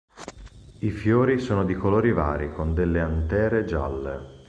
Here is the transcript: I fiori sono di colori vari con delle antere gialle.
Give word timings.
I 0.79 0.89
fiori 0.89 1.37
sono 1.37 1.63
di 1.63 1.75
colori 1.75 2.11
vari 2.11 2.51
con 2.51 2.73
delle 2.73 3.01
antere 3.01 3.65
gialle. 3.65 4.39